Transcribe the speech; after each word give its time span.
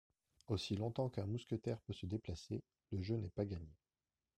Aussi 0.47 0.75
longtemps 0.75 1.09
qu'un 1.09 1.27
mousquetaire 1.27 1.79
peut 1.81 1.93
se 1.93 2.07
déplacer, 2.07 2.63
le 2.89 3.03
jeu 3.03 3.17
n'est 3.17 3.29
pas 3.29 3.45
gagné. 3.45 3.69